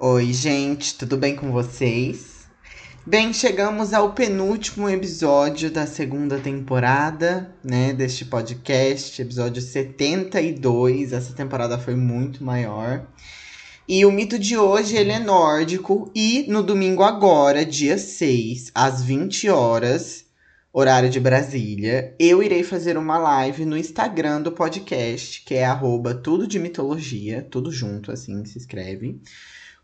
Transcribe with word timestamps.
Oi, 0.00 0.32
gente, 0.32 0.96
tudo 0.96 1.16
bem 1.16 1.34
com 1.34 1.50
vocês? 1.50 2.46
Bem, 3.04 3.32
chegamos 3.32 3.92
ao 3.92 4.12
penúltimo 4.12 4.88
episódio 4.88 5.72
da 5.72 5.88
segunda 5.88 6.38
temporada, 6.38 7.52
né, 7.64 7.92
deste 7.92 8.24
podcast, 8.24 9.20
episódio 9.20 9.60
72. 9.60 11.12
Essa 11.12 11.32
temporada 11.32 11.76
foi 11.78 11.96
muito 11.96 12.44
maior. 12.44 13.08
E 13.88 14.06
o 14.06 14.12
mito 14.12 14.38
de 14.38 14.56
hoje, 14.56 14.96
ele 14.96 15.10
é 15.10 15.18
nórdico 15.18 16.12
e 16.14 16.46
no 16.48 16.62
domingo 16.62 17.02
agora, 17.02 17.66
dia 17.66 17.98
6, 17.98 18.70
às 18.72 19.02
20 19.02 19.48
horas, 19.48 20.26
horário 20.72 21.10
de 21.10 21.18
Brasília, 21.18 22.14
eu 22.20 22.40
irei 22.40 22.62
fazer 22.62 22.96
uma 22.96 23.18
live 23.18 23.64
no 23.64 23.76
Instagram 23.76 24.42
do 24.42 24.52
podcast, 24.52 25.42
que 25.44 25.54
é 25.54 25.64
arroba 25.64 26.14
tudo 26.14 26.46
de 26.46 26.60
mitologia, 26.60 27.44
tudo 27.50 27.72
junto, 27.72 28.12
assim 28.12 28.44
se 28.44 28.58
escreve, 28.58 29.20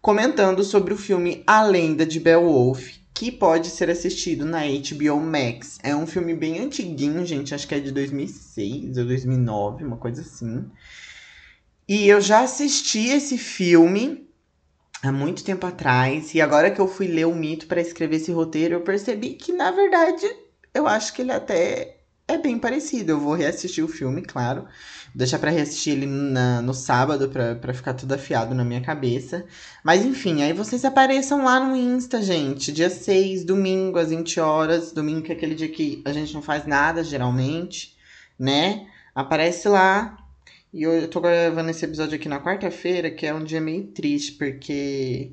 comentando 0.04 0.62
sobre 0.62 0.92
o 0.92 0.98
filme 0.98 1.42
A 1.46 1.62
Lenda 1.62 2.04
de 2.04 2.20
Beowulf, 2.20 2.98
que 3.14 3.32
pode 3.32 3.68
ser 3.68 3.88
assistido 3.88 4.44
na 4.44 4.60
HBO 4.60 5.18
Max. 5.18 5.78
É 5.82 5.96
um 5.96 6.06
filme 6.06 6.34
bem 6.34 6.58
antiguinho, 6.58 7.24
gente, 7.24 7.54
acho 7.54 7.66
que 7.66 7.74
é 7.74 7.80
de 7.80 7.90
2006 7.90 8.98
ou 8.98 9.06
2009, 9.06 9.82
uma 9.82 9.96
coisa 9.96 10.20
assim. 10.20 10.66
E 11.88 12.06
eu 12.06 12.20
já 12.20 12.42
assisti 12.42 13.08
esse 13.08 13.38
filme 13.38 14.28
há 15.02 15.10
muito 15.10 15.42
tempo 15.42 15.66
atrás, 15.66 16.34
e 16.34 16.40
agora 16.42 16.70
que 16.70 16.82
eu 16.82 16.86
fui 16.86 17.06
ler 17.06 17.26
o 17.26 17.34
mito 17.34 17.66
para 17.66 17.80
escrever 17.80 18.16
esse 18.16 18.30
roteiro, 18.30 18.74
eu 18.74 18.82
percebi 18.82 19.30
que, 19.30 19.54
na 19.54 19.70
verdade, 19.70 20.26
eu 20.74 20.86
acho 20.86 21.14
que 21.14 21.22
ele 21.22 21.32
até 21.32 22.03
é 22.26 22.38
bem 22.38 22.58
parecido. 22.58 23.12
Eu 23.12 23.20
vou 23.20 23.34
reassistir 23.34 23.84
o 23.84 23.88
filme, 23.88 24.22
claro. 24.22 24.62
Vou 24.62 24.70
deixar 25.14 25.38
para 25.38 25.50
reassistir 25.50 25.94
ele 25.94 26.06
na, 26.06 26.62
no 26.62 26.74
sábado 26.74 27.28
para 27.28 27.74
ficar 27.74 27.94
tudo 27.94 28.12
afiado 28.14 28.54
na 28.54 28.64
minha 28.64 28.80
cabeça. 28.80 29.44
Mas 29.82 30.04
enfim, 30.04 30.42
aí 30.42 30.52
vocês 30.52 30.84
apareçam 30.84 31.44
lá 31.44 31.60
no 31.60 31.76
Insta, 31.76 32.22
gente. 32.22 32.72
Dia 32.72 32.90
6, 32.90 33.44
domingo, 33.44 33.98
às 33.98 34.10
20 34.10 34.40
horas. 34.40 34.92
Domingo 34.92 35.22
que 35.22 35.32
é 35.32 35.34
aquele 35.34 35.54
dia 35.54 35.68
que 35.68 36.02
a 36.04 36.12
gente 36.12 36.34
não 36.34 36.42
faz 36.42 36.66
nada, 36.66 37.04
geralmente, 37.04 37.96
né? 38.38 38.86
Aparece 39.14 39.68
lá, 39.68 40.16
e 40.74 40.82
eu 40.82 41.08
tô 41.08 41.20
gravando 41.20 41.70
esse 41.70 41.84
episódio 41.84 42.16
aqui 42.16 42.28
na 42.28 42.42
quarta-feira, 42.42 43.08
que 43.08 43.24
é 43.24 43.32
um 43.32 43.44
dia 43.44 43.60
meio 43.60 43.86
triste, 43.92 44.32
porque 44.32 45.30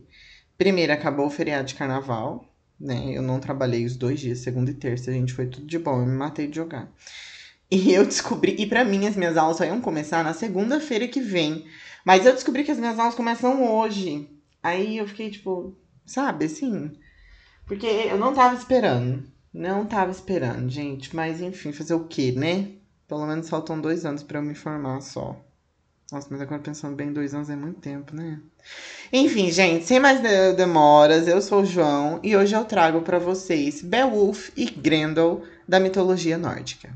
primeiro 0.55 0.93
acabou 0.93 1.25
o 1.25 1.31
feriado 1.31 1.65
de 1.67 1.73
carnaval, 1.73 2.50
né? 2.81 3.15
Eu 3.15 3.21
não 3.21 3.39
trabalhei 3.39 3.85
os 3.85 3.95
dois 3.95 4.19
dias, 4.19 4.39
segunda 4.39 4.71
e 4.71 4.73
terça, 4.73 5.11
a 5.11 5.13
gente 5.13 5.33
foi 5.33 5.45
tudo 5.45 5.65
de 5.65 5.77
bom, 5.77 6.01
eu 6.01 6.05
me 6.05 6.17
matei 6.17 6.47
de 6.47 6.55
jogar. 6.55 6.91
E 7.69 7.91
eu 7.93 8.05
descobri, 8.05 8.55
e 8.57 8.65
para 8.65 8.83
mim 8.83 9.07
as 9.07 9.15
minhas 9.15 9.37
aulas 9.37 9.57
só 9.57 9.65
iam 9.65 9.79
começar 9.79 10.23
na 10.23 10.33
segunda-feira 10.33 11.07
que 11.07 11.21
vem. 11.21 11.65
Mas 12.03 12.25
eu 12.25 12.33
descobri 12.33 12.63
que 12.63 12.71
as 12.71 12.79
minhas 12.79 12.97
aulas 12.97 13.15
começam 13.15 13.63
hoje. 13.75 14.27
Aí 14.63 14.97
eu 14.97 15.07
fiquei 15.07 15.29
tipo, 15.29 15.75
sabe, 16.05 16.45
assim. 16.45 16.91
Porque 17.65 17.85
eu 17.85 18.17
não 18.17 18.33
tava 18.33 18.55
esperando. 18.55 19.23
Não 19.53 19.85
tava 19.85 20.11
esperando, 20.11 20.67
gente. 20.69 21.15
Mas 21.15 21.41
enfim, 21.41 21.71
fazer 21.71 21.93
o 21.93 22.07
quê, 22.07 22.31
né? 22.31 22.71
Pelo 23.07 23.27
menos 23.27 23.49
faltam 23.49 23.79
dois 23.79 24.05
anos 24.05 24.23
para 24.23 24.39
eu 24.39 24.43
me 24.43 24.55
formar 24.55 25.01
só. 25.01 25.39
Nossa, 26.11 26.27
mas 26.29 26.41
agora 26.41 26.61
pensando 26.61 26.95
bem, 26.95 27.13
dois 27.13 27.33
anos 27.33 27.49
é 27.49 27.55
muito 27.55 27.79
tempo, 27.79 28.13
né? 28.13 28.39
Enfim, 29.13 29.49
gente, 29.49 29.85
sem 29.85 29.99
mais 29.99 30.19
demoras, 30.55 31.25
eu 31.27 31.41
sou 31.41 31.61
o 31.61 31.65
João 31.65 32.19
e 32.21 32.35
hoje 32.35 32.53
eu 32.53 32.65
trago 32.65 33.01
para 33.01 33.17
vocês 33.17 33.81
Beowulf 33.81 34.49
e 34.57 34.65
Grendel 34.65 35.41
da 35.65 35.79
mitologia 35.79 36.37
nórdica. 36.37 36.93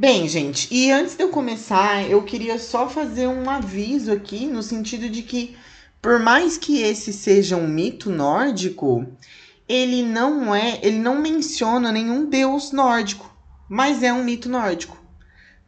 Bem, 0.00 0.26
gente, 0.26 0.66
e 0.74 0.90
antes 0.90 1.14
de 1.14 1.22
eu 1.22 1.28
começar, 1.28 2.08
eu 2.08 2.22
queria 2.22 2.58
só 2.58 2.88
fazer 2.88 3.26
um 3.26 3.50
aviso 3.50 4.10
aqui, 4.10 4.46
no 4.46 4.62
sentido 4.62 5.10
de 5.10 5.20
que, 5.20 5.54
por 6.00 6.18
mais 6.18 6.56
que 6.56 6.80
esse 6.80 7.12
seja 7.12 7.54
um 7.54 7.68
mito 7.68 8.08
nórdico, 8.08 9.06
ele 9.68 10.02
não 10.02 10.54
é, 10.54 10.80
ele 10.82 10.98
não 10.98 11.20
menciona 11.20 11.92
nenhum 11.92 12.24
deus 12.30 12.72
nórdico, 12.72 13.30
mas 13.68 14.02
é 14.02 14.10
um 14.10 14.24
mito 14.24 14.48
nórdico, 14.48 14.98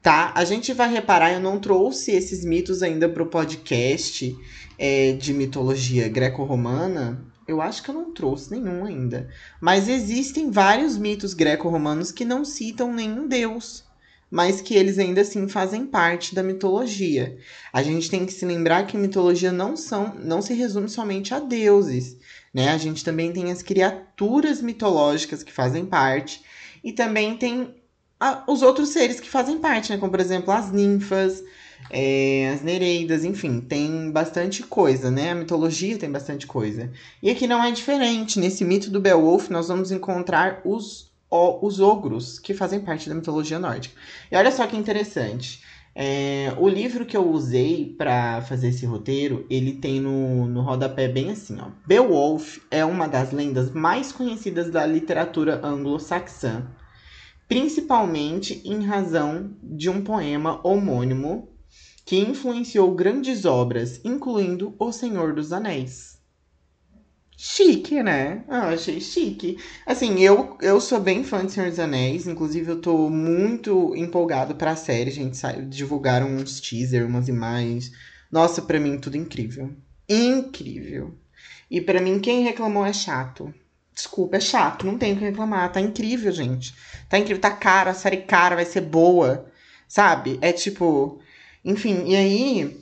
tá? 0.00 0.32
A 0.34 0.47
gente 0.47 0.72
vai 0.72 0.91
reparar, 0.91 1.34
eu 1.34 1.41
não 1.41 1.60
trouxe 1.60 2.12
esses 2.12 2.43
mitos 2.43 2.82
ainda 2.82 3.10
para 3.10 3.22
o 3.22 3.28
podcast 3.28 4.34
é, 4.78 5.12
de 5.12 5.34
mitologia 5.34 6.09
greco-romana, 6.09 7.22
eu 7.47 7.60
acho 7.60 7.82
que 7.82 7.91
eu 7.91 7.94
não 7.94 8.14
trouxe 8.14 8.50
nenhum 8.50 8.87
ainda. 8.87 9.28
Mas 9.60 9.88
existem 9.88 10.50
vários 10.50 10.97
mitos 10.97 11.34
greco-romanos 11.34 12.10
que 12.10 12.25
não 12.25 12.47
citam 12.47 12.94
nenhum 12.94 13.28
deus 13.28 13.91
mas 14.32 14.62
que 14.62 14.75
eles 14.75 14.98
ainda 14.98 15.20
assim 15.20 15.47
fazem 15.47 15.84
parte 15.84 16.34
da 16.34 16.43
mitologia. 16.43 17.37
A 17.70 17.82
gente 17.82 18.09
tem 18.09 18.25
que 18.25 18.32
se 18.32 18.47
lembrar 18.47 18.87
que 18.87 18.97
mitologia 18.97 19.53
não 19.53 19.76
são, 19.76 20.15
não 20.15 20.41
se 20.41 20.54
resume 20.54 20.88
somente 20.88 21.34
a 21.34 21.38
deuses, 21.38 22.16
né? 22.53 22.70
A 22.70 22.78
gente 22.78 23.04
também 23.04 23.31
tem 23.31 23.53
as 23.53 23.62
criaturas 23.62 24.62
mitológicas 24.62 25.43
que 25.43 25.53
fazem 25.53 25.84
parte 25.84 26.43
e 26.82 26.94
também 26.94 27.37
tem 27.37 27.75
a, 28.19 28.43
os 28.48 28.62
outros 28.62 28.88
seres 28.88 29.20
que 29.20 29.28
fazem 29.28 29.59
parte, 29.59 29.93
né? 29.93 29.98
Como 29.98 30.10
por 30.10 30.20
exemplo 30.20 30.50
as 30.50 30.72
ninfas, 30.72 31.44
é, 31.91 32.53
as 32.54 32.62
nereidas, 32.62 33.26
enfim, 33.26 33.60
tem 33.60 34.10
bastante 34.10 34.62
coisa, 34.62 35.10
né? 35.10 35.32
A 35.32 35.34
mitologia 35.34 35.99
tem 35.99 36.10
bastante 36.10 36.47
coisa. 36.47 36.91
E 37.22 37.31
aqui 37.31 37.47
não 37.47 37.62
é 37.62 37.70
diferente. 37.70 38.41
Nesse 38.41 38.64
mito 38.64 38.91
do 38.91 38.99
Beowulf, 38.99 39.50
nós 39.50 39.69
vamos 39.69 39.93
encontrar 39.93 40.62
os 40.64 41.12
os 41.32 41.81
ogros, 41.81 42.38
que 42.38 42.53
fazem 42.53 42.81
parte 42.81 43.09
da 43.09 43.15
mitologia 43.15 43.59
nórdica. 43.59 43.94
E 44.31 44.37
olha 44.37 44.53
só 44.53 44.66
que 44.66 44.76
interessante. 44.76 45.62
É, 45.94 46.54
o 46.59 46.69
livro 46.69 47.04
que 47.04 47.16
eu 47.16 47.31
usei 47.31 47.94
para 47.98 48.41
fazer 48.43 48.69
esse 48.69 48.87
roteiro, 48.87 49.47
ele 49.50 49.75
tem 49.75 50.00
no, 50.00 50.47
no 50.47 50.62
rodapé 50.62 51.06
bem 51.06 51.31
assim, 51.31 51.59
ó. 51.60 51.69
Beowulf 51.87 52.59
é 52.70 52.84
uma 52.84 53.06
das 53.06 53.31
lendas 53.31 53.70
mais 53.72 54.10
conhecidas 54.10 54.70
da 54.70 54.87
literatura 54.87 55.60
anglo-saxã, 55.65 56.66
principalmente 57.47 58.62
em 58.64 58.84
razão 58.84 59.54
de 59.62 59.91
um 59.91 60.03
poema 60.03 60.60
homônimo 60.66 61.49
que 62.06 62.19
influenciou 62.19 62.94
grandes 62.94 63.44
obras, 63.44 64.00
incluindo 64.04 64.75
O 64.78 64.93
Senhor 64.93 65.34
dos 65.34 65.53
Anéis. 65.53 66.12
Chique, 67.44 68.00
né? 68.04 68.44
Ah, 68.47 68.69
achei 68.69 69.00
chique. 69.00 69.58
Assim, 69.84 70.20
eu, 70.20 70.56
eu 70.62 70.80
sou 70.80 71.00
bem 71.00 71.25
fã 71.25 71.44
de 71.44 71.50
Senhor 71.50 71.70
dos 71.70 71.80
Anéis. 71.80 72.28
Inclusive, 72.28 72.70
eu 72.70 72.80
tô 72.80 73.10
muito 73.10 73.97
empolgado 73.97 74.54
pra 74.54 74.76
série. 74.76 75.10
Gente 75.10 75.36
divulgaram 75.69 76.28
uns 76.28 76.60
teaser, 76.60 77.04
umas 77.04 77.26
imagens. 77.26 77.91
Nossa, 78.31 78.62
pra 78.62 78.78
mim, 78.78 78.97
tudo 78.97 79.16
incrível. 79.16 79.75
Incrível. 80.08 81.19
E 81.69 81.81
para 81.81 82.00
mim, 82.00 82.20
quem 82.20 82.44
reclamou 82.44 82.86
é 82.86 82.92
chato. 82.92 83.52
Desculpa, 83.92 84.36
é 84.36 84.41
chato. 84.41 84.86
Não 84.86 84.97
tem 84.97 85.12
o 85.12 85.16
que 85.16 85.25
reclamar. 85.25 85.72
Tá 85.72 85.81
incrível, 85.81 86.31
gente. 86.31 86.72
Tá 87.08 87.19
incrível. 87.19 87.41
Tá 87.41 87.50
cara, 87.50 87.91
a 87.91 87.94
série 87.94 88.19
cara, 88.19 88.54
vai 88.54 88.64
ser 88.64 88.82
boa. 88.82 89.50
Sabe? 89.88 90.38
É 90.41 90.52
tipo. 90.52 91.20
Enfim, 91.64 92.04
e 92.06 92.14
aí 92.14 92.81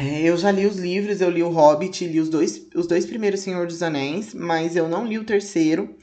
é, 0.00 0.22
eu 0.22 0.36
já 0.36 0.50
li 0.50 0.66
os 0.66 0.76
livros, 0.76 1.20
eu 1.20 1.28
li 1.28 1.42
o 1.42 1.50
Hobbit, 1.50 2.06
li 2.06 2.20
os 2.20 2.30
dois, 2.30 2.66
os 2.74 2.86
dois 2.86 3.04
primeiros 3.04 3.40
Senhor 3.40 3.66
dos 3.66 3.82
Anéis, 3.82 4.32
mas 4.32 4.74
eu 4.74 4.88
não 4.88 5.06
li 5.06 5.18
o 5.18 5.24
terceiro. 5.24 5.94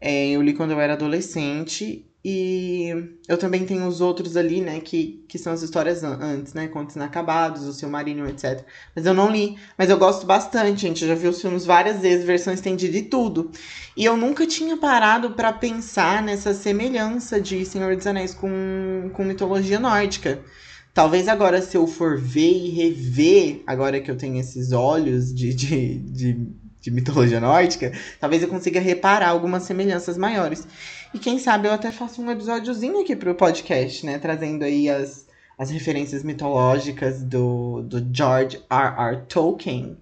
É, 0.00 0.28
eu 0.30 0.40
li 0.40 0.54
quando 0.54 0.70
eu 0.70 0.80
era 0.80 0.92
adolescente. 0.92 2.06
E 2.24 2.88
eu 3.28 3.36
também 3.36 3.66
tenho 3.66 3.86
os 3.86 4.00
outros 4.00 4.34
ali, 4.36 4.62
né, 4.62 4.80
que, 4.80 5.22
que 5.28 5.36
são 5.38 5.52
as 5.52 5.62
histórias 5.62 6.02
antes, 6.02 6.54
né, 6.54 6.68
Contos 6.68 6.96
Inacabados, 6.96 7.66
O 7.66 7.72
Silmarillion, 7.72 8.26
etc. 8.28 8.64
Mas 8.96 9.04
eu 9.04 9.12
não 9.12 9.30
li, 9.30 9.58
mas 9.76 9.90
eu 9.90 9.98
gosto 9.98 10.24
bastante, 10.24 10.80
gente. 10.80 11.02
Eu 11.02 11.08
já 11.08 11.14
vi 11.14 11.28
os 11.28 11.40
filmes 11.42 11.66
várias 11.66 12.00
vezes, 12.00 12.24
versão 12.24 12.54
estendida 12.54 12.96
e 12.96 13.02
tudo. 13.02 13.50
E 13.96 14.04
eu 14.04 14.16
nunca 14.16 14.46
tinha 14.46 14.76
parado 14.76 15.32
para 15.32 15.52
pensar 15.52 16.22
nessa 16.22 16.54
semelhança 16.54 17.38
de 17.40 17.66
Senhor 17.66 17.94
dos 17.96 18.06
Anéis 18.06 18.32
com, 18.32 19.10
com 19.12 19.24
mitologia 19.24 19.78
nórdica. 19.78 20.42
Talvez 20.94 21.26
agora, 21.26 21.60
se 21.60 21.76
eu 21.76 21.88
for 21.88 22.16
ver 22.16 22.52
e 22.52 22.70
rever, 22.70 23.64
agora 23.66 24.00
que 24.00 24.08
eu 24.08 24.16
tenho 24.16 24.38
esses 24.38 24.70
olhos 24.70 25.34
de, 25.34 25.52
de, 25.52 25.98
de, 25.98 26.48
de 26.80 26.90
mitologia 26.92 27.40
nórdica, 27.40 27.92
talvez 28.20 28.44
eu 28.44 28.48
consiga 28.48 28.78
reparar 28.78 29.30
algumas 29.30 29.64
semelhanças 29.64 30.16
maiores. 30.16 30.68
E 31.12 31.18
quem 31.18 31.40
sabe 31.40 31.66
eu 31.66 31.72
até 31.72 31.90
faço 31.90 32.22
um 32.22 32.30
episódiozinho 32.30 33.00
aqui 33.00 33.16
pro 33.16 33.34
podcast, 33.34 34.06
né? 34.06 34.20
Trazendo 34.20 34.62
aí 34.62 34.88
as, 34.88 35.26
as 35.58 35.68
referências 35.68 36.22
mitológicas 36.22 37.24
do, 37.24 37.82
do 37.82 37.98
George 38.12 38.60
R. 38.70 38.94
R. 38.96 39.22
Tolkien 39.28 39.98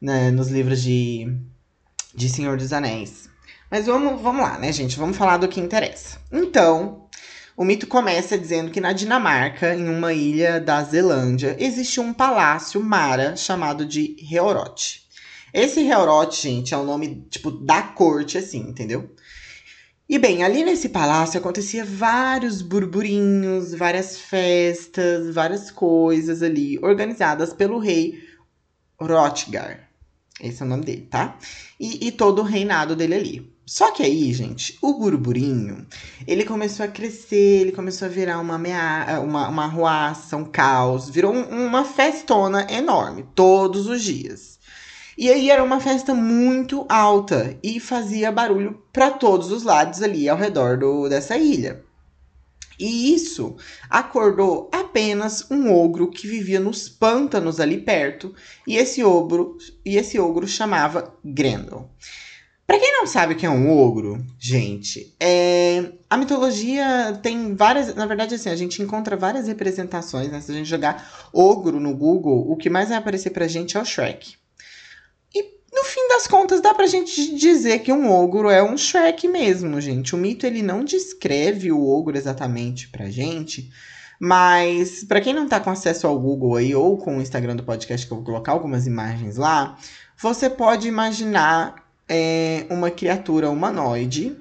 né, 0.00 0.30
nos 0.30 0.48
livros 0.48 0.80
de, 0.80 1.36
de 2.14 2.28
Senhor 2.28 2.56
dos 2.56 2.72
Anéis. 2.72 3.28
Mas 3.68 3.86
vamos, 3.86 4.22
vamos 4.22 4.40
lá, 4.42 4.56
né, 4.56 4.72
gente? 4.72 4.96
Vamos 4.96 5.16
falar 5.16 5.36
do 5.36 5.48
que 5.48 5.60
interessa. 5.60 6.18
Então, 6.32 7.07
O 7.58 7.64
mito 7.64 7.88
começa 7.88 8.38
dizendo 8.38 8.70
que 8.70 8.80
na 8.80 8.92
Dinamarca, 8.92 9.74
em 9.74 9.88
uma 9.88 10.12
ilha 10.12 10.60
da 10.60 10.80
Zelândia, 10.84 11.56
existe 11.58 11.98
um 11.98 12.12
palácio 12.12 12.80
mara 12.80 13.34
chamado 13.34 13.84
de 13.84 14.14
Heorot. 14.32 15.02
Esse 15.52 15.80
Heorot, 15.80 16.40
gente, 16.40 16.72
é 16.72 16.76
o 16.76 16.84
nome, 16.84 17.26
tipo, 17.28 17.50
da 17.50 17.82
corte, 17.82 18.38
assim, 18.38 18.60
entendeu? 18.60 19.12
E 20.08 20.20
bem, 20.20 20.44
ali 20.44 20.62
nesse 20.62 20.88
palácio 20.88 21.36
acontecia 21.36 21.84
vários 21.84 22.62
burburinhos, 22.62 23.74
várias 23.74 24.16
festas, 24.16 25.34
várias 25.34 25.68
coisas 25.68 26.44
ali, 26.44 26.78
organizadas 26.78 27.52
pelo 27.52 27.80
rei 27.80 28.22
Rotgar. 29.00 29.90
Esse 30.40 30.62
é 30.62 30.64
o 30.64 30.68
nome 30.68 30.84
dele, 30.84 31.08
tá? 31.10 31.36
E, 31.80 32.06
e 32.06 32.12
todo 32.12 32.38
o 32.38 32.44
reinado 32.44 32.94
dele 32.94 33.14
ali. 33.16 33.57
Só 33.68 33.90
que 33.90 34.02
aí, 34.02 34.32
gente, 34.32 34.78
o 34.80 34.94
burburinho, 34.94 35.86
ele 36.26 36.46
começou 36.46 36.86
a 36.86 36.88
crescer, 36.88 37.60
ele 37.60 37.72
começou 37.72 38.06
a 38.06 38.10
virar 38.10 38.40
uma 38.40 38.54
ameaça, 38.54 39.20
uma, 39.20 39.46
uma 39.46 39.64
arruaça, 39.64 40.38
um 40.38 40.44
caos, 40.46 41.10
virou 41.10 41.34
um, 41.34 41.66
uma 41.66 41.84
festona 41.84 42.66
enorme, 42.72 43.26
todos 43.34 43.86
os 43.86 44.02
dias. 44.02 44.58
E 45.18 45.28
aí 45.28 45.50
era 45.50 45.62
uma 45.62 45.80
festa 45.80 46.14
muito 46.14 46.86
alta 46.88 47.58
e 47.62 47.78
fazia 47.78 48.32
barulho 48.32 48.82
para 48.90 49.10
todos 49.10 49.52
os 49.52 49.64
lados 49.64 50.00
ali 50.02 50.30
ao 50.30 50.38
redor 50.38 50.78
do, 50.78 51.06
dessa 51.06 51.36
ilha. 51.36 51.84
E 52.80 53.12
isso 53.12 53.54
acordou 53.90 54.70
apenas 54.72 55.44
um 55.50 55.70
ogro 55.70 56.10
que 56.10 56.26
vivia 56.26 56.58
nos 56.58 56.88
pântanos 56.88 57.60
ali 57.60 57.76
perto, 57.82 58.34
e 58.66 58.78
esse 58.78 59.04
ogro, 59.04 59.58
e 59.84 59.98
esse 59.98 60.18
ogro 60.18 60.48
chamava 60.48 61.14
Grendel. 61.22 61.90
Para 62.68 62.78
quem 62.78 62.92
não 62.92 63.06
sabe 63.06 63.32
o 63.32 63.36
que 63.36 63.46
é 63.46 63.50
um 63.50 63.74
ogro, 63.74 64.22
gente, 64.38 65.16
é... 65.18 65.90
a 66.10 66.18
mitologia 66.18 67.18
tem 67.22 67.54
várias. 67.54 67.94
Na 67.94 68.04
verdade, 68.04 68.34
assim, 68.34 68.50
a 68.50 68.54
gente 68.54 68.82
encontra 68.82 69.16
várias 69.16 69.48
representações, 69.48 70.30
né? 70.30 70.38
Se 70.42 70.52
a 70.52 70.54
gente 70.54 70.68
jogar 70.68 71.30
ogro 71.32 71.80
no 71.80 71.96
Google, 71.96 72.44
o 72.46 72.56
que 72.56 72.68
mais 72.68 72.90
vai 72.90 72.98
aparecer 72.98 73.30
pra 73.30 73.48
gente 73.48 73.78
é 73.78 73.80
o 73.80 73.86
Shrek. 73.86 74.36
No 75.72 75.84
fim 75.84 76.08
das 76.08 76.26
contas, 76.26 76.60
dá 76.60 76.74
pra 76.74 76.86
gente 76.86 77.36
dizer 77.36 77.78
que 77.78 77.92
um 77.92 78.10
ogro 78.10 78.50
é 78.50 78.62
um 78.62 78.76
Shrek 78.76 79.28
mesmo, 79.28 79.80
gente. 79.80 80.14
O 80.14 80.18
mito 80.18 80.44
ele 80.44 80.60
não 80.60 80.82
descreve 80.82 81.70
o 81.70 81.88
ogro 81.88 82.16
exatamente 82.16 82.88
pra 82.88 83.08
gente, 83.08 83.70
mas 84.18 85.04
para 85.04 85.20
quem 85.20 85.32
não 85.32 85.46
tá 85.46 85.60
com 85.60 85.70
acesso 85.70 86.06
ao 86.06 86.18
Google 86.18 86.56
aí 86.56 86.74
ou 86.74 86.98
com 86.98 87.16
o 87.18 87.22
Instagram 87.22 87.54
do 87.54 87.62
podcast 87.62 88.06
que 88.06 88.12
eu 88.12 88.16
vou 88.16 88.26
colocar 88.26 88.52
algumas 88.52 88.86
imagens 88.86 89.36
lá, 89.36 89.78
você 90.20 90.50
pode 90.50 90.88
imaginar 90.88 91.87
é, 92.08 92.66
uma 92.70 92.90
criatura 92.90 93.50
humanoide 93.50 94.36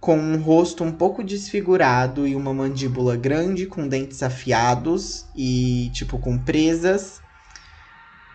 com 0.00 0.18
um 0.18 0.36
rosto 0.38 0.84
um 0.84 0.92
pouco 0.92 1.22
desfigurado 1.24 2.26
e 2.26 2.36
uma 2.36 2.52
mandíbula 2.52 3.16
grande 3.16 3.66
com 3.66 3.88
dentes 3.88 4.22
afiados 4.22 5.26
e 5.34 5.90
tipo 5.94 6.18
com 6.18 6.38
presas 6.38 7.20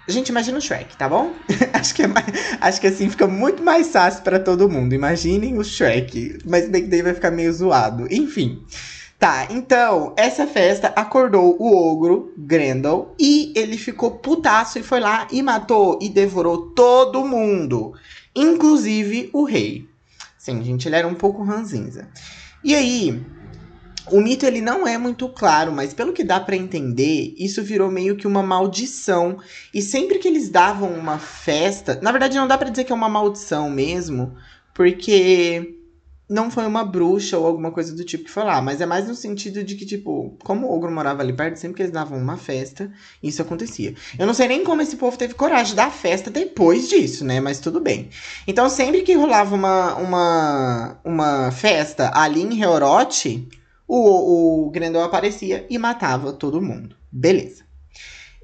Gente, 0.08 0.30
imagina 0.30 0.58
o 0.58 0.62
Shrek, 0.62 0.98
tá 0.98 1.08
bom? 1.08 1.32
acho, 1.74 1.94
que 1.94 2.04
é 2.04 2.08
mais, 2.08 2.26
acho 2.60 2.82
que 2.82 2.88
assim 2.88 3.10
fica 3.10 3.28
muito 3.28 3.64
mais 3.64 3.88
fácil 3.92 4.24
para 4.24 4.40
todo 4.40 4.70
mundo. 4.70 4.94
Imaginem 4.94 5.58
o 5.58 5.64
Shrek. 5.64 6.40
Mas 6.46 6.68
bem 6.68 6.84
que 6.84 6.90
daí 6.90 7.02
vai 7.02 7.14
ficar 7.14 7.32
meio 7.32 7.54
zoado. 7.54 8.08
Enfim. 8.12 8.64
Tá, 9.20 9.48
então, 9.52 10.16
essa 10.18 10.48
festa 10.48 10.92
acordou 10.96 11.56
o 11.60 11.92
ogro, 11.92 12.34
Grendel, 12.36 13.14
e 13.20 13.54
ele 13.56 13.78
ficou 13.78 14.18
putaço 14.18 14.80
e 14.80 14.84
foi 14.84 15.00
lá 15.00 15.28
e 15.32 15.44
matou 15.44 16.00
e 16.02 16.10
devorou 16.10 16.72
todo 16.72 17.24
mundo. 17.24 17.94
Inclusive 18.36 19.30
o 19.34 19.44
rei. 19.44 19.88
Sim, 20.38 20.64
gente, 20.64 20.88
ele 20.88 20.96
era 20.96 21.08
um 21.08 21.16
pouco 21.16 21.44
ranzinza. 21.44 22.08
E 22.64 22.74
aí, 22.74 23.24
o 24.10 24.20
mito 24.20 24.46
ele 24.46 24.62
não 24.62 24.88
é 24.88 24.98
muito 24.98 25.30
claro, 25.30 25.72
mas 25.72 25.94
pelo 25.94 26.14
que 26.14 26.24
dá 26.24 26.40
para 26.40 26.56
entender, 26.56 27.36
isso 27.38 27.62
virou 27.64 27.92
meio 27.92 28.16
que 28.16 28.28
uma 28.28 28.42
maldição. 28.42 29.38
E 29.74 29.82
sempre 29.82 30.18
que 30.18 30.28
eles 30.28 30.50
davam 30.50 30.92
uma 30.94 31.20
festa, 31.20 32.00
na 32.02 32.12
verdade 32.12 32.38
não 32.38 32.48
dá 32.48 32.58
para 32.58 32.70
dizer 32.70 32.84
que 32.84 32.92
é 32.92 32.96
uma 32.96 33.10
maldição 33.10 33.70
mesmo, 33.70 34.36
porque 34.74 35.81
não 36.32 36.50
foi 36.50 36.66
uma 36.66 36.86
bruxa 36.86 37.38
ou 37.38 37.46
alguma 37.46 37.72
coisa 37.72 37.94
do 37.94 38.06
tipo 38.06 38.24
que 38.24 38.32
foi 38.32 38.44
lá, 38.44 38.62
mas 38.62 38.80
é 38.80 38.86
mais 38.86 39.06
no 39.06 39.14
sentido 39.14 39.64
de 39.64 39.76
que, 39.76 39.86
tipo, 39.86 40.38
como 40.44 40.66
o 40.66 40.74
ogro 40.74 40.90
morava 40.90 41.22
ali 41.22 41.34
perto, 41.34 41.58
sempre 41.58 41.76
que 41.76 41.84
eles 41.84 41.92
davam 41.92 42.18
uma 42.18 42.38
festa, 42.38 42.90
isso 43.22 43.42
acontecia. 43.42 43.94
Eu 44.18 44.26
não 44.26 44.34
sei 44.34 44.48
nem 44.48 44.64
como 44.64 44.82
esse 44.82 44.96
povo 44.96 45.18
teve 45.18 45.34
coragem 45.34 45.72
de 45.72 45.76
dar 45.76 45.92
festa 45.92 46.32
depois 46.32 46.88
disso, 46.88 47.26
né? 47.26 47.42
Mas 47.42 47.60
tudo 47.60 47.82
bem. 47.82 48.10
Então, 48.48 48.70
sempre 48.70 49.02
que 49.02 49.14
rolava 49.14 49.54
uma, 49.54 49.96
uma, 49.96 51.00
uma 51.04 51.52
festa 51.52 52.10
ali 52.14 52.42
em 52.42 52.62
Heorote, 52.62 53.50
o, 53.86 54.68
o 54.68 54.72
Grendel 54.72 55.04
aparecia 55.04 55.66
e 55.70 55.78
matava 55.78 56.32
todo 56.32 56.62
mundo. 56.62 56.96
Beleza. 57.12 57.66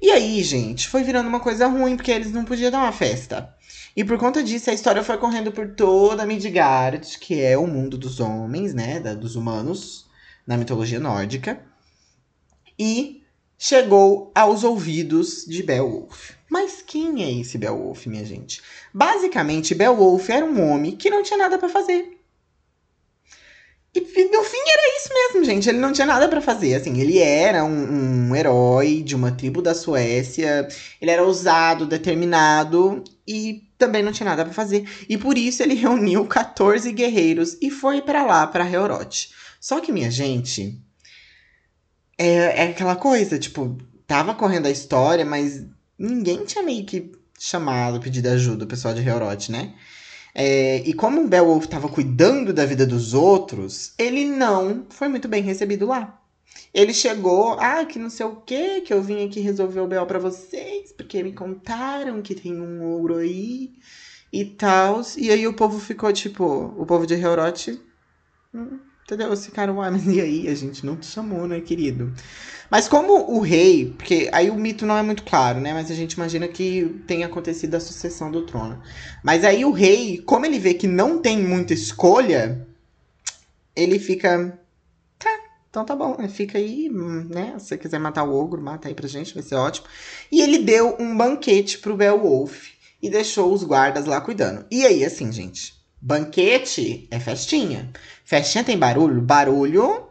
E 0.00 0.10
aí, 0.10 0.42
gente, 0.42 0.88
foi 0.88 1.02
virando 1.02 1.28
uma 1.28 1.40
coisa 1.40 1.66
ruim, 1.66 1.96
porque 1.96 2.12
eles 2.12 2.32
não 2.32 2.44
podiam 2.44 2.70
dar 2.70 2.78
uma 2.78 2.92
festa. 2.92 3.54
E 3.96 4.04
por 4.04 4.16
conta 4.16 4.42
disso, 4.44 4.70
a 4.70 4.72
história 4.72 5.02
foi 5.02 5.18
correndo 5.18 5.50
por 5.50 5.74
toda 5.74 6.24
Midgard, 6.24 7.18
que 7.18 7.40
é 7.40 7.58
o 7.58 7.66
mundo 7.66 7.98
dos 7.98 8.20
homens, 8.20 8.72
né? 8.72 9.00
Da, 9.00 9.14
dos 9.14 9.34
humanos, 9.34 10.06
na 10.46 10.56
mitologia 10.56 11.00
nórdica. 11.00 11.60
E 12.78 13.24
chegou 13.58 14.30
aos 14.34 14.62
ouvidos 14.62 15.44
de 15.44 15.64
Beowulf. 15.64 16.30
Mas 16.48 16.80
quem 16.80 17.24
é 17.24 17.40
esse 17.40 17.58
Beowulf, 17.58 18.06
minha 18.06 18.24
gente? 18.24 18.62
Basicamente, 18.94 19.74
Beowulf 19.74 20.30
era 20.30 20.46
um 20.46 20.70
homem 20.70 20.94
que 20.94 21.10
não 21.10 21.24
tinha 21.24 21.38
nada 21.38 21.58
para 21.58 21.68
fazer. 21.68 22.18
E 23.92 24.00
no 24.00 24.44
fim 24.44 24.58
era 24.58 24.96
isso 24.96 25.08
mesmo, 25.12 25.37
gente. 25.54 25.68
Ele 25.68 25.78
não 25.78 25.92
tinha 25.92 26.06
nada 26.06 26.28
para 26.28 26.40
fazer. 26.40 26.74
Assim, 26.74 27.00
ele 27.00 27.18
era 27.18 27.64
um, 27.64 28.28
um, 28.30 28.36
herói 28.36 29.02
de 29.02 29.14
uma 29.14 29.32
tribo 29.32 29.62
da 29.62 29.74
Suécia. 29.74 30.68
Ele 31.00 31.10
era 31.10 31.22
ousado, 31.22 31.86
determinado 31.86 33.02
e 33.26 33.68
também 33.78 34.02
não 34.02 34.12
tinha 34.12 34.28
nada 34.28 34.44
para 34.44 34.52
fazer. 34.52 34.88
E 35.08 35.16
por 35.16 35.38
isso 35.38 35.62
ele 35.62 35.74
reuniu 35.74 36.26
14 36.26 36.90
guerreiros 36.92 37.56
e 37.60 37.70
foi 37.70 38.02
para 38.02 38.24
lá, 38.24 38.46
para 38.46 38.68
Heorot. 38.68 39.30
Só 39.60 39.80
que, 39.80 39.92
minha 39.92 40.10
gente, 40.10 40.80
é, 42.16 42.64
é 42.64 42.70
aquela 42.70 42.96
coisa, 42.96 43.38
tipo, 43.38 43.76
tava 44.06 44.34
correndo 44.34 44.66
a 44.66 44.70
história, 44.70 45.24
mas 45.24 45.64
ninguém 45.98 46.44
tinha 46.44 46.62
meio 46.62 46.84
que 46.84 47.12
chamado, 47.38 48.00
pedido 48.00 48.28
ajuda 48.28 48.64
o 48.64 48.68
pessoal 48.68 48.94
de 48.94 49.06
Heorot, 49.06 49.50
né? 49.50 49.74
É, 50.40 50.78
e 50.88 50.94
como 50.94 51.20
o 51.20 51.26
Beowulf 51.26 51.64
estava 51.64 51.88
cuidando 51.88 52.52
da 52.52 52.64
vida 52.64 52.86
dos 52.86 53.12
outros, 53.12 53.92
ele 53.98 54.24
não 54.24 54.86
foi 54.88 55.08
muito 55.08 55.26
bem 55.26 55.42
recebido 55.42 55.84
lá. 55.84 56.22
Ele 56.72 56.94
chegou, 56.94 57.56
ah, 57.58 57.84
que 57.84 57.98
não 57.98 58.08
sei 58.08 58.24
o 58.24 58.36
que, 58.36 58.82
que 58.82 58.94
eu 58.94 59.02
vim 59.02 59.26
aqui 59.26 59.40
resolver 59.40 59.80
o 59.80 59.88
B.O. 59.88 60.06
pra 60.06 60.20
vocês, 60.20 60.92
porque 60.92 61.24
me 61.24 61.32
contaram 61.32 62.22
que 62.22 62.36
tem 62.36 62.60
um 62.60 62.84
ouro 62.84 63.16
aí 63.16 63.72
e 64.32 64.44
tal. 64.44 65.02
E 65.16 65.28
aí 65.32 65.44
o 65.44 65.54
povo 65.54 65.80
ficou 65.80 66.12
tipo, 66.12 66.44
o 66.44 66.86
povo 66.86 67.04
de 67.04 67.14
Heorot, 67.14 67.76
hum, 68.54 68.78
entendeu? 69.02 69.32
Esse 69.32 69.50
cara, 69.50 69.72
uai, 69.72 69.90
mas 69.90 70.06
e 70.06 70.20
aí? 70.20 70.46
A 70.46 70.54
gente 70.54 70.86
não 70.86 70.94
te 70.96 71.06
chamou, 71.06 71.48
né, 71.48 71.60
querido? 71.60 72.12
Mas 72.70 72.86
como 72.86 73.30
o 73.34 73.40
rei, 73.40 73.94
porque 73.96 74.28
aí 74.32 74.50
o 74.50 74.54
mito 74.54 74.84
não 74.84 74.96
é 74.96 75.02
muito 75.02 75.22
claro, 75.22 75.60
né? 75.60 75.72
Mas 75.72 75.90
a 75.90 75.94
gente 75.94 76.12
imagina 76.12 76.46
que 76.46 77.02
tenha 77.06 77.26
acontecido 77.26 77.74
a 77.74 77.80
sucessão 77.80 78.30
do 78.30 78.42
trono. 78.42 78.82
Mas 79.22 79.44
aí 79.44 79.64
o 79.64 79.70
rei, 79.70 80.18
como 80.18 80.44
ele 80.44 80.58
vê 80.58 80.74
que 80.74 80.86
não 80.86 81.20
tem 81.20 81.38
muita 81.42 81.72
escolha, 81.72 82.66
ele 83.74 83.98
fica. 83.98 84.58
Tá, 85.18 85.30
então 85.70 85.84
tá 85.84 85.96
bom, 85.96 86.16
fica 86.28 86.58
aí, 86.58 86.90
né? 86.90 87.54
Se 87.58 87.68
você 87.68 87.78
quiser 87.78 87.98
matar 87.98 88.24
o 88.24 88.34
ogro, 88.34 88.60
mata 88.60 88.88
aí 88.88 88.94
pra 88.94 89.08
gente, 89.08 89.32
vai 89.32 89.42
ser 89.42 89.54
ótimo. 89.54 89.86
E 90.30 90.42
ele 90.42 90.58
deu 90.58 90.94
um 90.98 91.16
banquete 91.16 91.78
pro 91.78 91.96
Beowulf 91.96 92.68
e 93.00 93.08
deixou 93.08 93.52
os 93.52 93.64
guardas 93.64 94.04
lá 94.04 94.20
cuidando. 94.20 94.66
E 94.70 94.84
aí, 94.84 95.04
assim, 95.04 95.32
gente, 95.32 95.74
banquete 96.02 97.08
é 97.10 97.18
festinha. 97.18 97.90
Festinha 98.24 98.62
tem 98.62 98.76
barulho? 98.76 99.22
Barulho 99.22 100.07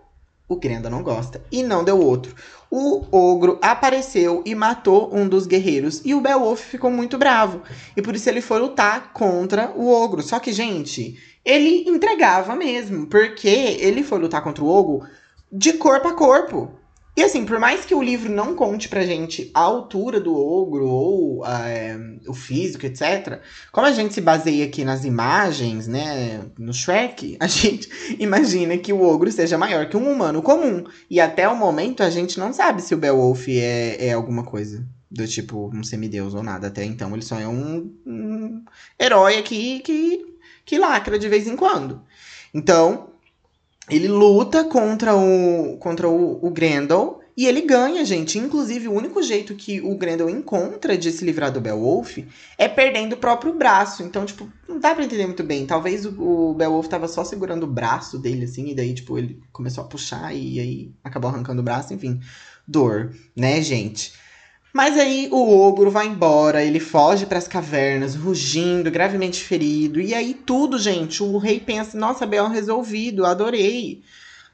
o 0.47 0.55
Grenda 0.55 0.89
não 0.89 1.03
gosta. 1.03 1.41
E 1.51 1.61
não 1.61 1.83
deu 1.83 1.99
outro. 1.99 2.33
O 2.69 3.05
ogro 3.11 3.59
apareceu 3.61 4.41
e 4.45 4.55
matou 4.55 5.13
um 5.13 5.27
dos 5.27 5.45
guerreiros. 5.45 6.01
E 6.05 6.13
o 6.13 6.21
Beowulf 6.21 6.61
ficou 6.61 6.89
muito 6.89 7.17
bravo. 7.17 7.61
E 7.95 8.01
por 8.01 8.15
isso 8.15 8.29
ele 8.29 8.41
foi 8.41 8.59
lutar 8.59 9.11
contra 9.13 9.71
o 9.75 9.89
ogro. 9.89 10.21
Só 10.21 10.39
que, 10.39 10.53
gente, 10.53 11.19
ele 11.43 11.83
entregava 11.87 12.55
mesmo. 12.55 13.07
Porque 13.07 13.47
ele 13.47 14.03
foi 14.03 14.19
lutar 14.19 14.41
contra 14.41 14.63
o 14.63 14.67
ogro 14.67 15.07
de 15.51 15.73
corpo 15.73 16.07
a 16.07 16.13
corpo. 16.13 16.71
E 17.17 17.24
assim, 17.24 17.45
por 17.45 17.57
mais 17.57 17.83
que 17.83 17.95
o 17.95 18.03
livro 18.03 18.31
não 18.31 18.53
conte 18.53 18.88
pra 18.88 19.03
gente 19.03 19.50
a 19.51 19.62
altura 19.62 20.21
do 20.21 20.36
ogro 20.36 20.88
ou 20.88 21.43
é, 21.43 21.97
o 22.27 22.33
físico, 22.33 22.86
etc., 22.86 23.41
como 23.71 23.88
a 23.88 23.91
gente 23.91 24.13
se 24.13 24.21
baseia 24.21 24.63
aqui 24.63 24.86
nas 24.86 25.03
imagens, 25.03 25.88
né, 25.88 26.45
no 26.59 26.71
Shrek, 26.71 27.36
a 27.41 27.47
gente 27.47 27.89
imagina 28.19 28.77
que 28.77 28.93
o 28.93 29.01
ogro 29.01 29.31
seja 29.31 29.57
maior 29.57 29.89
que 29.89 29.97
um 29.97 30.12
humano 30.12 30.43
comum. 30.43 30.83
E 31.09 31.19
até 31.19 31.50
o 31.50 31.57
momento 31.57 32.03
a 32.03 32.09
gente 32.12 32.38
não 32.38 32.53
sabe 32.53 32.83
se 32.83 32.93
o 32.93 32.97
Beowulf 33.00 33.47
é, 33.47 34.09
é 34.09 34.13
alguma 34.13 34.43
coisa 34.43 34.88
do 35.09 35.27
tipo 35.27 35.71
um 35.74 35.83
semideus 35.83 36.36
ou 36.36 36.43
nada. 36.43 36.67
Até 36.67 36.86
então 36.86 37.13
ele 37.13 37.24
só 37.24 37.39
é 37.39 37.47
um, 37.47 37.91
um 38.05 38.63
herói 39.00 39.38
aqui 39.38 39.79
que, 39.79 40.24
que 40.63 40.77
lacra 40.77 41.17
de 41.17 41.27
vez 41.27 41.47
em 41.47 41.55
quando. 41.55 42.00
Então, 42.53 43.09
ele 43.89 44.08
luta 44.08 44.63
contra 44.65 45.15
o, 45.15 45.77
contra 45.77 46.10
o, 46.10 46.46
o 46.46 46.50
Grendel 46.50 47.22
e 47.38 47.46
ele 47.46 47.62
ganha, 47.62 48.03
gente. 48.03 48.39
Inclusive, 48.39 48.88
o 48.88 48.94
único 48.94 49.22
jeito 49.22 49.53
que 49.53 49.79
o 49.79 49.96
Grendel 49.96 50.27
encontra 50.27 50.98
de 50.98 51.12
se 51.12 51.24
livrar 51.24 51.51
do 51.51 51.62
Beowulf 51.62 52.17
é 52.58 52.67
perdendo 52.67 53.13
o 53.13 53.17
próprio 53.17 53.53
braço. 53.53 54.01
Então, 54.01 54.25
tipo, 54.25 54.51
não 54.67 54.79
dá 54.79 54.96
pra 54.96 55.06
entender 55.06 55.27
muito 55.27 55.44
bem. 55.44 55.65
Talvez 55.65 56.03
o, 56.03 56.20
o 56.20 56.53
Beowulf 56.56 56.88
tava 56.88 57.08
só 57.08 57.24
segurando 57.24 57.63
o 57.63 57.72
braço 57.72 58.17
dele, 58.17 58.46
assim, 58.46 58.70
e 58.70 58.75
daí, 58.75 58.91
tipo, 58.94 59.20
ele 59.20 59.39
começou 59.51 59.84
a 59.84 59.88
puxar 59.88 60.36
e 60.36 60.60
aí 60.60 60.91
acabou 61.03 61.29
arrancando 61.29 61.62
o 61.62 61.63
braço, 61.63 61.94
enfim. 61.94 62.20
Dor, 62.67 63.15
né, 63.36 63.62
gente? 63.62 64.13
Mas 64.74 64.97
aí 64.97 65.27
o 65.31 65.57
ogro 65.59 65.89
vai 65.89 66.07
embora, 66.07 66.63
ele 66.63 66.79
foge 66.79 67.25
para 67.25 67.38
as 67.38 67.47
cavernas, 67.47 68.15
rugindo, 68.15 68.91
gravemente 68.91 69.43
ferido. 69.43 70.00
E 70.00 70.13
aí 70.13 70.33
tudo, 70.33 70.77
gente, 70.77 71.24
o 71.24 71.38
rei 71.38 71.59
pensa: 71.59 71.97
nossa, 71.97 72.25
Bel 72.25 72.47
resolvido, 72.47 73.25
adorei. 73.25 74.03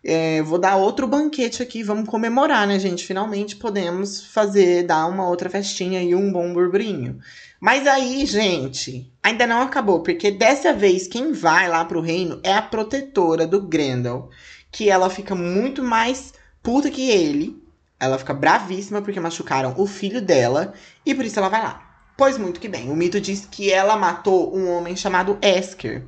É, 0.06 0.42
vou 0.42 0.60
dar 0.60 0.76
outro 0.76 1.08
banquete 1.08 1.64
aqui, 1.64 1.82
vamos 1.82 2.10
comemorar, 2.10 2.68
né, 2.68 2.78
gente? 2.78 3.06
Finalmente 3.06 3.56
podemos 3.56 4.26
fazer, 4.26 4.84
dar 4.84 5.08
uma 5.08 5.28
outra 5.30 5.50
festinha 5.50 6.04
e 6.04 6.14
um 6.14 6.30
bom 6.32 6.54
burburinho. 6.54 7.20
Mas 7.58 7.88
aí, 7.88 8.26
gente, 8.26 9.10
ainda 9.24 9.48
não 9.48 9.62
acabou, 9.62 10.02
porque 10.02 10.30
dessa 10.30 10.74
vez 10.74 11.08
quem 11.08 11.32
vai 11.32 11.70
lá 11.70 11.86
pro 11.86 12.02
reino 12.02 12.42
é 12.44 12.54
a 12.54 12.62
protetora 12.62 13.48
do 13.48 13.62
Grendel, 13.62 14.30
que 14.70 14.90
ela 14.90 15.10
fica 15.10 15.34
muito 15.34 15.82
mais 15.82 16.34
puta 16.62 16.92
que 16.92 17.10
ele, 17.10 17.63
ela 18.04 18.18
fica 18.18 18.34
bravíssima 18.34 19.02
porque 19.02 19.20
machucaram 19.20 19.74
o 19.78 19.88
filho 19.88 20.22
dela 20.22 20.74
e 21.06 21.14
por 21.16 21.26
isso 21.26 21.40
ela 21.40 21.50
vai 21.50 21.62
lá. 21.62 21.94
Pois 22.16 22.38
muito 22.38 22.60
que 22.60 22.68
bem, 22.68 22.92
o 22.92 22.96
mito 22.96 23.20
diz 23.20 23.48
que 23.50 23.72
ela 23.72 23.96
matou 23.96 24.56
um 24.56 24.70
homem 24.70 24.96
chamado 24.96 25.38
Esker. 25.42 26.06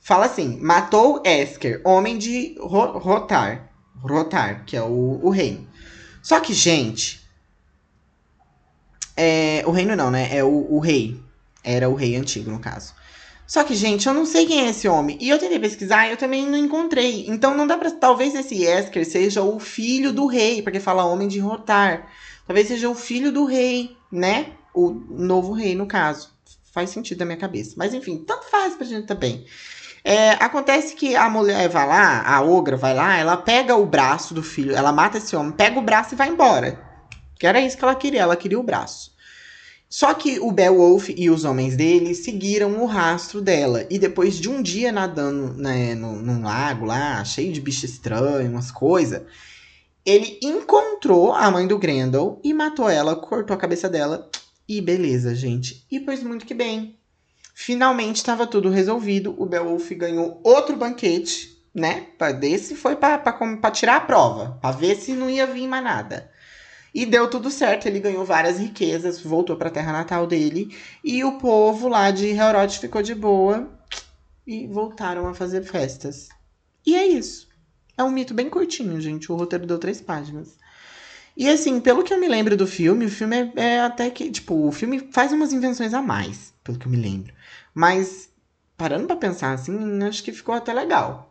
Fala 0.00 0.26
assim: 0.26 0.58
matou 0.60 1.22
Esker, 1.24 1.80
homem 1.84 2.18
de 2.18 2.56
Rotar. 2.60 3.70
Rotar, 4.02 4.64
que 4.64 4.76
é 4.76 4.82
o, 4.82 5.20
o 5.22 5.30
reino. 5.30 5.68
Só 6.22 6.40
que, 6.40 6.52
gente. 6.52 7.20
É, 9.16 9.62
o 9.66 9.70
reino 9.70 9.94
não, 9.94 10.10
né? 10.10 10.34
É 10.34 10.42
o, 10.42 10.74
o 10.74 10.78
rei. 10.78 11.20
Era 11.62 11.88
o 11.88 11.94
rei 11.94 12.16
antigo, 12.16 12.50
no 12.50 12.58
caso. 12.58 12.94
Só 13.50 13.64
que, 13.64 13.74
gente, 13.74 14.06
eu 14.06 14.14
não 14.14 14.24
sei 14.24 14.46
quem 14.46 14.60
é 14.60 14.70
esse 14.70 14.86
homem. 14.86 15.18
E 15.20 15.28
eu 15.28 15.36
tentei 15.36 15.58
pesquisar 15.58 16.06
e 16.06 16.12
eu 16.12 16.16
também 16.16 16.46
não 16.46 16.56
encontrei. 16.56 17.26
Então 17.26 17.52
não 17.52 17.66
dá 17.66 17.76
pra. 17.76 17.90
Talvez 17.90 18.32
esse 18.32 18.62
Esker 18.62 19.04
seja 19.04 19.42
o 19.42 19.58
filho 19.58 20.12
do 20.12 20.28
rei, 20.28 20.62
porque 20.62 20.78
fala 20.78 21.04
homem 21.04 21.26
de 21.26 21.40
rotar. 21.40 22.06
Talvez 22.46 22.68
seja 22.68 22.88
o 22.88 22.94
filho 22.94 23.32
do 23.32 23.44
rei, 23.44 23.96
né? 24.12 24.52
O 24.72 24.90
novo 24.92 25.52
rei, 25.52 25.74
no 25.74 25.84
caso. 25.84 26.30
Faz 26.72 26.90
sentido 26.90 27.18
na 27.18 27.24
minha 27.24 27.38
cabeça. 27.38 27.74
Mas 27.76 27.92
enfim, 27.92 28.18
tanto 28.24 28.48
faz 28.48 28.76
pra 28.76 28.86
gente 28.86 29.08
também. 29.08 29.44
É, 30.04 30.30
acontece 30.34 30.94
que 30.94 31.16
a 31.16 31.28
mulher 31.28 31.68
vai 31.68 31.88
lá, 31.88 32.22
a 32.22 32.40
ogra 32.42 32.76
vai 32.76 32.94
lá, 32.94 33.18
ela 33.18 33.36
pega 33.36 33.74
o 33.74 33.84
braço 33.84 34.32
do 34.32 34.44
filho, 34.44 34.76
ela 34.76 34.92
mata 34.92 35.18
esse 35.18 35.34
homem, 35.34 35.50
pega 35.50 35.76
o 35.76 35.82
braço 35.82 36.14
e 36.14 36.16
vai 36.16 36.28
embora. 36.28 36.80
Que 37.36 37.48
era 37.48 37.60
isso 37.60 37.76
que 37.76 37.82
ela 37.82 37.96
queria, 37.96 38.22
ela 38.22 38.36
queria 38.36 38.60
o 38.60 38.62
braço. 38.62 39.10
Só 39.90 40.14
que 40.14 40.38
o 40.38 40.52
Beowulf 40.52 41.08
e 41.08 41.28
os 41.28 41.44
homens 41.44 41.74
dele 41.74 42.14
seguiram 42.14 42.80
o 42.80 42.86
rastro 42.86 43.40
dela. 43.42 43.84
E 43.90 43.98
depois 43.98 44.38
de 44.38 44.48
um 44.48 44.62
dia 44.62 44.92
nadando 44.92 45.52
né, 45.60 45.96
no, 45.96 46.14
num 46.14 46.44
lago 46.44 46.86
lá, 46.86 47.24
cheio 47.24 47.52
de 47.52 47.60
bicho 47.60 47.84
estranho, 47.86 48.48
umas 48.48 48.70
coisas, 48.70 49.22
ele 50.06 50.38
encontrou 50.40 51.32
a 51.32 51.50
mãe 51.50 51.66
do 51.66 51.76
Grendel 51.76 52.40
e 52.44 52.54
matou 52.54 52.88
ela, 52.88 53.16
cortou 53.16 53.52
a 53.52 53.58
cabeça 53.58 53.88
dela. 53.88 54.30
E 54.68 54.80
beleza, 54.80 55.34
gente. 55.34 55.84
E 55.90 55.98
pois 55.98 56.22
muito 56.22 56.46
que 56.46 56.54
bem. 56.54 56.96
Finalmente 57.52 58.18
estava 58.18 58.46
tudo 58.46 58.70
resolvido. 58.70 59.34
O 59.36 59.44
Beowulf 59.44 59.90
ganhou 59.90 60.40
outro 60.44 60.76
banquete, 60.76 61.60
né? 61.74 62.06
Desse 62.38 62.76
foi 62.76 62.94
para 62.94 63.70
tirar 63.72 63.96
a 63.96 64.00
prova, 64.00 64.56
para 64.62 64.70
ver 64.70 64.94
se 64.94 65.14
não 65.14 65.28
ia 65.28 65.48
vir 65.48 65.66
mais 65.66 65.82
nada. 65.82 66.29
E 66.94 67.06
deu 67.06 67.28
tudo 67.30 67.50
certo, 67.50 67.86
ele 67.86 68.00
ganhou 68.00 68.24
várias 68.24 68.58
riquezas, 68.58 69.20
voltou 69.20 69.56
para 69.56 69.68
a 69.68 69.72
terra 69.72 69.92
natal 69.92 70.26
dele, 70.26 70.76
e 71.04 71.22
o 71.22 71.38
povo 71.38 71.88
lá 71.88 72.10
de 72.10 72.26
Helrod 72.26 72.78
ficou 72.78 73.02
de 73.02 73.14
boa 73.14 73.70
e 74.46 74.66
voltaram 74.66 75.28
a 75.28 75.34
fazer 75.34 75.62
festas. 75.62 76.28
E 76.84 76.96
é 76.96 77.06
isso. 77.06 77.48
É 77.96 78.02
um 78.02 78.10
mito 78.10 78.34
bem 78.34 78.48
curtinho, 78.48 79.00
gente. 79.00 79.30
O 79.30 79.36
roteiro 79.36 79.66
deu 79.66 79.78
três 79.78 80.00
páginas. 80.00 80.58
E 81.36 81.48
assim, 81.48 81.80
pelo 81.80 82.02
que 82.02 82.12
eu 82.12 82.18
me 82.18 82.26
lembro 82.26 82.56
do 82.56 82.66
filme, 82.66 83.06
o 83.06 83.10
filme 83.10 83.36
é, 83.36 83.52
é 83.56 83.80
até 83.80 84.10
que, 84.10 84.30
tipo, 84.30 84.66
o 84.66 84.72
filme 84.72 85.08
faz 85.12 85.32
umas 85.32 85.52
invenções 85.52 85.94
a 85.94 86.02
mais, 86.02 86.52
pelo 86.64 86.78
que 86.78 86.86
eu 86.86 86.90
me 86.90 86.98
lembro. 86.98 87.32
Mas, 87.74 88.28
parando 88.76 89.06
para 89.06 89.16
pensar 89.16 89.52
assim, 89.52 90.02
acho 90.02 90.22
que 90.22 90.32
ficou 90.32 90.54
até 90.54 90.72
legal. 90.72 91.30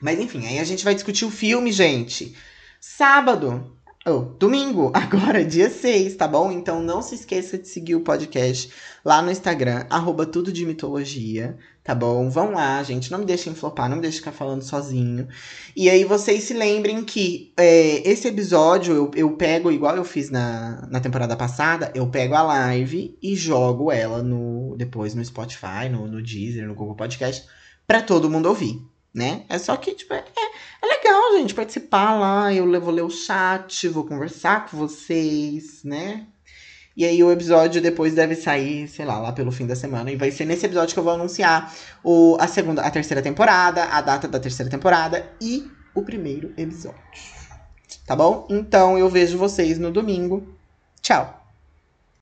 Mas 0.00 0.18
enfim, 0.18 0.46
aí 0.46 0.58
a 0.58 0.64
gente 0.64 0.84
vai 0.84 0.94
discutir 0.94 1.24
o 1.24 1.30
filme, 1.30 1.72
gente. 1.72 2.36
Sábado, 2.80 3.76
Oh, 4.06 4.20
domingo, 4.38 4.92
agora 4.94 5.44
dia 5.44 5.68
6, 5.68 6.14
tá 6.14 6.28
bom? 6.28 6.52
Então 6.52 6.80
não 6.80 7.02
se 7.02 7.16
esqueça 7.16 7.58
de 7.58 7.66
seguir 7.66 7.96
o 7.96 8.00
podcast 8.00 8.72
lá 9.04 9.20
no 9.20 9.30
Instagram, 9.30 9.86
arroba 9.90 10.24
tudo 10.24 10.52
de 10.52 10.64
mitologia, 10.64 11.58
tá 11.82 11.96
bom? 11.96 12.30
Vão 12.30 12.52
lá, 12.52 12.80
gente, 12.84 13.10
não 13.10 13.18
me 13.18 13.24
deixem 13.24 13.54
flopar, 13.54 13.88
não 13.88 13.96
me 13.96 14.02
deixem 14.02 14.20
ficar 14.20 14.32
falando 14.32 14.62
sozinho. 14.62 15.26
E 15.74 15.90
aí 15.90 16.04
vocês 16.04 16.44
se 16.44 16.54
lembrem 16.54 17.04
que 17.04 17.52
é, 17.56 18.08
esse 18.08 18.28
episódio 18.28 18.94
eu, 18.94 19.10
eu 19.14 19.36
pego, 19.36 19.70
igual 19.72 19.96
eu 19.96 20.04
fiz 20.04 20.30
na, 20.30 20.86
na 20.88 21.00
temporada 21.00 21.36
passada, 21.36 21.90
eu 21.94 22.06
pego 22.08 22.34
a 22.34 22.42
live 22.42 23.18
e 23.20 23.34
jogo 23.34 23.90
ela 23.90 24.22
no 24.22 24.76
depois 24.76 25.14
no 25.14 25.24
Spotify, 25.24 25.88
no, 25.90 26.06
no 26.06 26.22
Deezer, 26.22 26.66
no 26.68 26.74
Google 26.74 26.94
Podcast, 26.94 27.44
pra 27.86 28.00
todo 28.00 28.30
mundo 28.30 28.48
ouvir, 28.48 28.80
né? 29.12 29.44
É 29.48 29.58
só 29.58 29.76
que, 29.76 29.92
tipo, 29.94 30.14
é, 30.14 30.24
é 30.82 30.86
legal, 30.86 31.38
gente, 31.38 31.54
participar 31.54 32.18
lá. 32.18 32.52
Eu 32.52 32.80
vou 32.80 32.92
ler 32.92 33.02
o 33.02 33.10
chat, 33.10 33.88
vou 33.88 34.04
conversar 34.04 34.66
com 34.66 34.76
vocês, 34.76 35.82
né? 35.84 36.26
E 36.96 37.04
aí 37.04 37.22
o 37.22 37.30
episódio 37.30 37.80
depois 37.80 38.14
deve 38.14 38.34
sair, 38.34 38.88
sei 38.88 39.04
lá, 39.04 39.20
lá 39.20 39.32
pelo 39.32 39.52
fim 39.52 39.66
da 39.66 39.76
semana. 39.76 40.10
E 40.10 40.16
vai 40.16 40.32
ser 40.32 40.44
nesse 40.44 40.66
episódio 40.66 40.94
que 40.94 40.98
eu 40.98 41.04
vou 41.04 41.12
anunciar 41.12 41.72
o, 42.02 42.36
a 42.40 42.48
segunda, 42.48 42.82
a 42.82 42.90
terceira 42.90 43.22
temporada, 43.22 43.84
a 43.84 44.00
data 44.00 44.26
da 44.26 44.40
terceira 44.40 44.68
temporada 44.68 45.24
e 45.40 45.70
o 45.94 46.02
primeiro 46.02 46.52
episódio. 46.56 46.98
Tá 48.04 48.16
bom? 48.16 48.48
Então 48.50 48.98
eu 48.98 49.08
vejo 49.08 49.38
vocês 49.38 49.78
no 49.78 49.92
domingo. 49.92 50.56
Tchau! 51.00 51.37